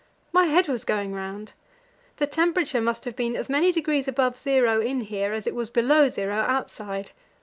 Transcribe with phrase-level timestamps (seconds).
[0.31, 1.53] My head was going round;
[2.17, 5.69] the temperature must have been as many degrees above zero in here as it was
[5.69, 7.11] below zero outside.